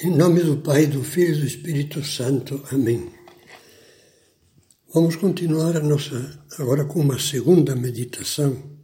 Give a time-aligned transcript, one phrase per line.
[0.00, 2.64] Em nome do Pai, do Filho e do Espírito Santo.
[2.70, 3.10] Amém.
[4.94, 8.78] Vamos continuar a nossa agora com uma segunda meditação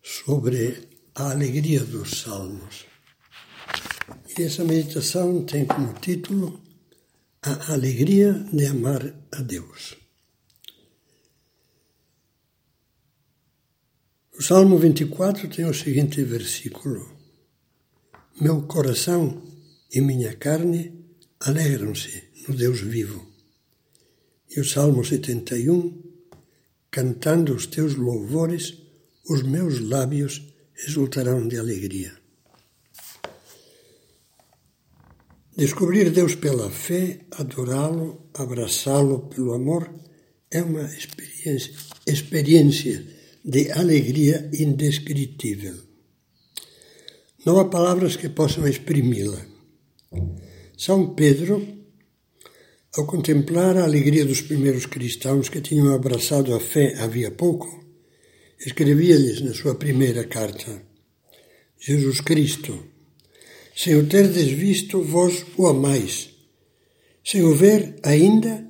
[0.00, 2.86] sobre a alegria dos salmos.
[4.38, 6.62] E essa meditação tem como título
[7.42, 9.96] A alegria de amar a Deus.
[14.38, 17.10] O Salmo 24 tem o seguinte versículo:
[18.40, 19.55] Meu coração
[19.92, 20.92] e minha carne
[21.40, 23.26] alegram-se no Deus vivo.
[24.48, 26.02] E o Salmo 71,
[26.90, 28.78] cantando os teus louvores,
[29.28, 30.42] os meus lábios
[30.86, 32.16] exultarão de alegria.
[35.56, 39.90] Descobrir Deus pela fé, adorá-lo, abraçá-lo pelo amor,
[40.50, 41.72] é uma experiência,
[42.06, 43.06] experiência
[43.42, 45.76] de alegria indescritível.
[47.44, 49.55] Não há palavras que possam exprimi-la.
[50.76, 51.66] São Pedro,
[52.96, 57.84] ao contemplar a alegria dos primeiros cristãos que tinham abraçado a fé havia pouco,
[58.60, 60.82] escrevia-lhes na sua primeira carta:
[61.80, 62.84] Jesus Cristo,
[63.74, 66.30] sem o terdes visto, vós o amais.
[67.24, 68.66] Sem o ver ainda,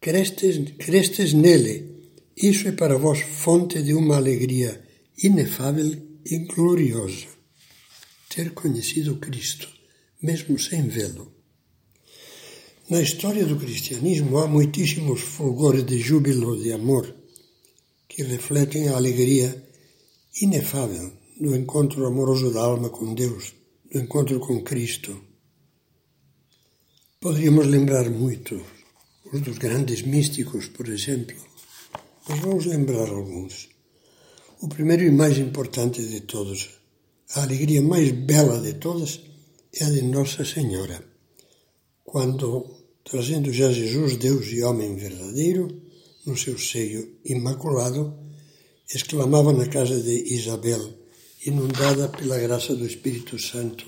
[0.00, 1.96] crestes, crestes nele.
[2.36, 4.80] Isso é para vós fonte de uma alegria
[5.22, 5.90] inefável
[6.24, 7.26] e gloriosa.
[8.28, 9.75] Ter conhecido Cristo
[10.28, 11.26] mesmo sem vê-lo.
[12.90, 17.04] Na história do cristianismo há muitíssimos fulgores de júbilo de amor
[18.08, 19.48] que refletem a alegria
[20.42, 23.54] inefável do encontro amoroso da alma com Deus,
[23.90, 25.12] do encontro com Cristo.
[27.20, 28.60] Poderíamos lembrar muito
[29.32, 31.36] os dos grandes místicos, por exemplo,
[32.28, 33.68] mas vamos lembrar alguns.
[34.60, 36.70] O primeiro e mais importante de todos,
[37.34, 39.20] a alegria mais bela de todas,
[39.78, 41.04] é a de Nossa Senhora,
[42.02, 42.48] quando,
[43.04, 45.82] trazendo já Jesus, Deus e homem verdadeiro,
[46.24, 48.18] no seu seio imaculado,
[48.92, 50.82] exclamava na casa de Isabel,
[51.44, 53.84] inundada pela graça do Espírito Santo: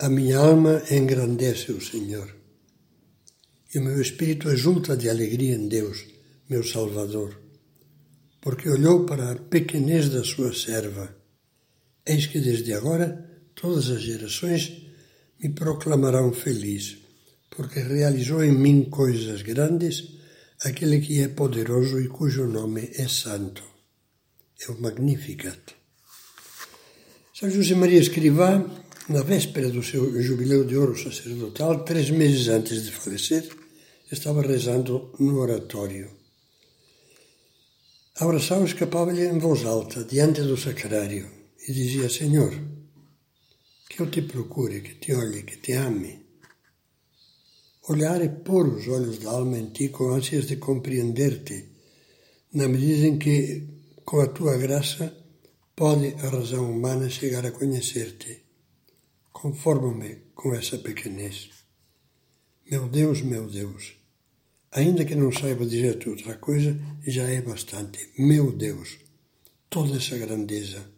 [0.00, 2.34] A minha alma engrandece o Senhor,
[3.72, 6.06] e o meu espírito exulta de alegria em Deus,
[6.48, 7.40] meu Salvador,
[8.40, 11.16] porque olhou para a pequenez da sua serva.
[12.04, 14.82] Eis que desde agora Todas as gerações
[15.42, 16.98] me proclamarão feliz,
[17.50, 20.20] porque realizou em mim coisas grandes
[20.62, 23.62] aquele que é poderoso e cujo nome é santo.
[24.62, 25.74] É o Magnificat.
[27.32, 28.62] São José Maria Escrivá,
[29.08, 33.48] na véspera do seu jubileu de ouro sacerdotal, três meses antes de falecer,
[34.12, 36.10] estava rezando no oratório.
[38.18, 41.26] A oração escapava-lhe em voz alta, diante do sacrário,
[41.66, 42.52] e dizia: Senhor,
[44.00, 46.26] eu te procure, que te olhe, que te ame.
[47.88, 51.68] Olhar é pôr os olhos da alma em ti com ânsias de compreender-te,
[52.54, 53.68] na medida em que,
[54.04, 55.14] com a tua graça,
[55.76, 58.44] pode a razão humana chegar a conhecer-te.
[59.32, 61.50] Conformo-me com essa pequenez.
[62.70, 63.96] Meu Deus, meu Deus,
[64.72, 68.10] ainda que não saiba dizer-te outra coisa, já é bastante.
[68.18, 68.98] Meu Deus,
[69.68, 70.90] toda essa grandeza,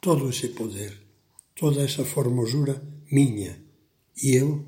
[0.00, 1.05] todo esse poder
[1.56, 2.80] toda essa formosura
[3.10, 3.58] minha
[4.22, 4.64] e eu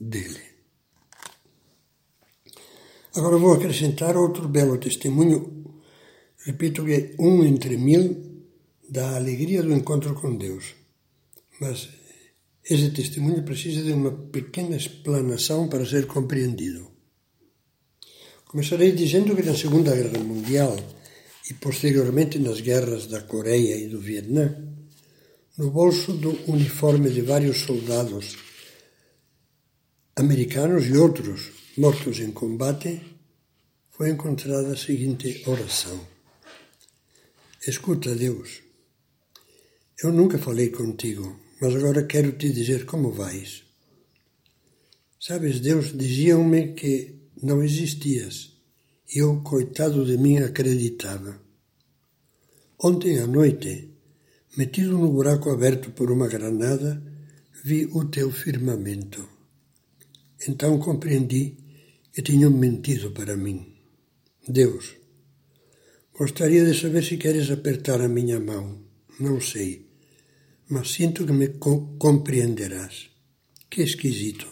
[0.00, 0.40] dele.
[3.14, 5.64] Agora vou acrescentar outro belo testemunho,
[6.46, 8.44] repito que é um entre mil
[8.88, 10.74] da alegria do encontro com Deus.
[11.60, 11.88] Mas
[12.64, 16.88] esse testemunho precisa de uma pequena explanação para ser compreendido.
[18.46, 20.76] Começarei dizendo que na Segunda Guerra Mundial
[21.50, 24.69] e posteriormente nas guerras da Coreia e do Vietnã,
[25.60, 28.38] no bolso do uniforme de vários soldados
[30.16, 32.98] americanos e outros mortos em combate,
[33.90, 36.00] foi encontrada a seguinte oração:
[37.68, 38.62] Escuta, Deus,
[40.02, 43.62] eu nunca falei contigo, mas agora quero te dizer como vais.
[45.20, 48.56] Sabes, Deus, diziam-me que não existias
[49.14, 51.38] e eu, coitado de mim, acreditava.
[52.82, 53.89] Ontem à noite,
[54.56, 57.00] Metido no buraco aberto por uma granada,
[57.62, 59.28] vi o teu firmamento.
[60.48, 61.56] Então compreendi
[62.12, 63.76] que tinham mentido para mim.
[64.48, 64.96] Deus,
[66.18, 68.82] gostaria de saber se queres apertar a minha mão.
[69.20, 69.86] Não sei,
[70.68, 73.10] mas sinto que me co compreenderás.
[73.70, 74.48] Que esquisito.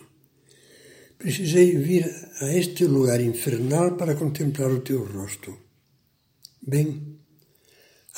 [1.19, 2.05] Precisei vir
[2.41, 5.59] a este lugar infernal para contemplar o teu rosto.
[6.65, 7.18] Bem,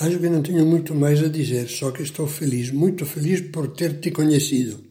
[0.00, 3.68] Acho que não tenho muito mais a dizer, só que estou feliz, muito feliz por
[3.68, 4.82] ter te conhecido.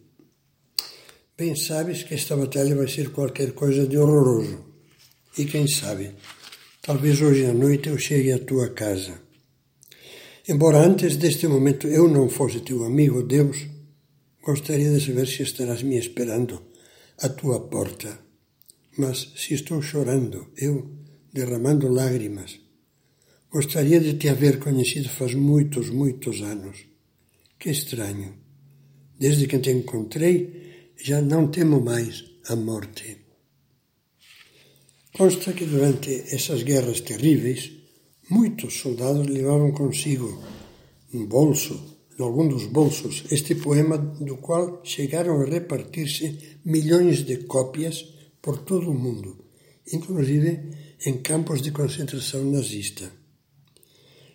[1.35, 4.63] bem sabes que esta batalha vai ser qualquer coisa de horroroso.
[5.35, 6.11] E quem sabe,
[6.79, 9.19] talvez hoje à noite eu chegue à tua casa.
[10.47, 13.57] Embora antes deste momento eu não fosse teu amigo, Deus,
[14.45, 16.61] gostaria de saber se estarás me esperando
[17.17, 18.19] à tua porta.
[18.95, 20.87] Mas se estou chorando, eu,
[21.33, 22.59] derramando lágrimas,
[23.51, 26.85] gostaria de te haver conhecido faz muitos, muitos anos.
[27.57, 28.35] Que estranho.
[29.17, 33.17] Desde que te encontrei, já não temo mais a morte.
[35.11, 37.71] Consta que durante essas guerras terríveis,
[38.29, 40.41] muitos soldados levavam consigo
[41.13, 47.37] um bolso, em algum dos bolsos, este poema do qual chegaram a repartir-se milhões de
[47.37, 48.05] cópias
[48.41, 49.43] por todo o mundo,
[49.91, 50.69] inclusive
[51.05, 53.18] em campos de concentração nazista.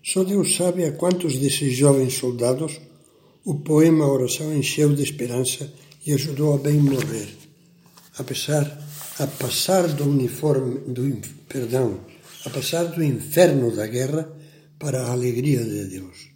[0.05, 2.79] Só Deus sabe a quantos desses jovens soldados
[3.43, 5.73] o poema Oração encheu de esperança
[6.07, 7.29] e ajudou a bem morrer,
[8.19, 8.65] apesar
[9.19, 12.01] a passar do uniforme, do, perdão,
[12.45, 14.31] a passar do inferno da guerra
[14.79, 16.29] para a alegria de Deus.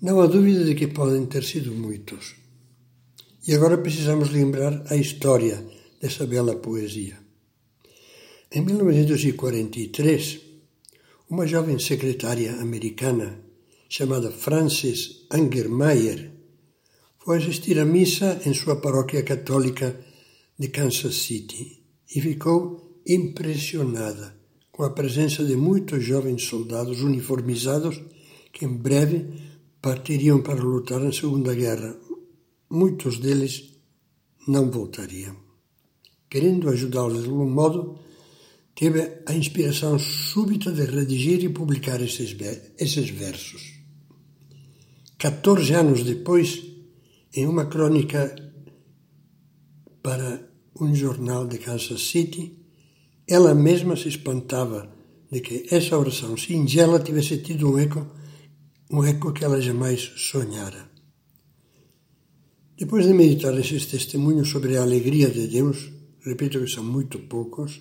[0.00, 2.36] Não há dúvida de que podem ter sido muitos.
[3.46, 5.64] E agora precisamos lembrar a história
[6.00, 7.18] dessa bela poesia.
[8.52, 10.51] Em 1943,
[11.32, 13.42] uma jovem secretária americana
[13.88, 16.30] chamada Frances Angermeyer
[17.24, 19.98] foi assistir à missa em sua paróquia católica
[20.58, 21.82] de Kansas City
[22.14, 24.36] e ficou impressionada
[24.70, 27.98] com a presença de muitos jovens soldados uniformizados
[28.52, 29.26] que em breve
[29.80, 31.96] partiriam para lutar na Segunda Guerra.
[32.70, 33.72] Muitos deles
[34.46, 35.34] não voltariam.
[36.28, 37.98] Querendo ajudá-los de algum modo,
[38.74, 42.34] teve a inspiração súbita de redigir e publicar esses,
[42.78, 43.82] esses versos.
[45.18, 46.62] 14 anos depois,
[47.34, 48.34] em uma crônica
[50.02, 52.58] para um jornal de Kansas City,
[53.28, 54.92] ela mesma se espantava
[55.30, 58.06] de que essa oração singela tivesse tido um eco,
[58.90, 60.90] um eco que ela jamais sonhara.
[62.76, 65.90] Depois de meditar esses testemunhos sobre a alegria de Deus,
[66.24, 67.80] repito que são muito poucos,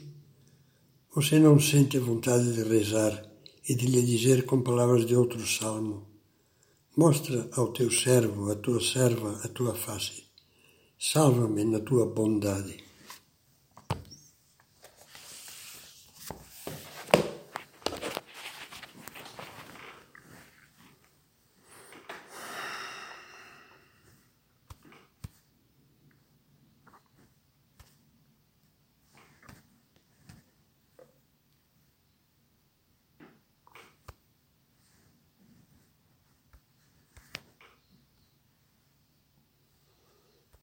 [1.13, 3.21] você não sente vontade de rezar
[3.67, 6.07] e de lhe dizer com palavras de outro salmo:
[6.95, 10.23] Mostra ao teu servo, à tua serva, a tua face.
[10.97, 12.77] Salva-me na tua bondade.